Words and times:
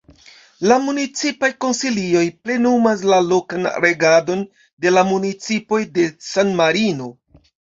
La 0.69 0.77
Municipaj 0.85 1.49
Konsilioj 1.65 2.23
plenumas 2.47 3.03
la 3.13 3.19
lokan 3.27 3.69
regadon 3.85 4.43
de 4.87 4.95
la 4.97 5.05
municipoj 5.13 5.83
de 5.99 6.09
San-Marino. 6.33 7.13